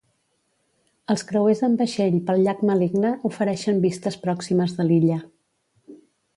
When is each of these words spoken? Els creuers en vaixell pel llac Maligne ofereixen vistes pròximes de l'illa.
Els 1.13 1.23
creuers 1.31 1.61
en 1.67 1.75
vaixell 1.81 2.17
pel 2.31 2.41
llac 2.47 2.65
Maligne 2.71 3.13
ofereixen 3.31 3.85
vistes 3.87 4.21
pròximes 4.27 4.77
de 4.81 4.89
l'illa. 4.91 5.23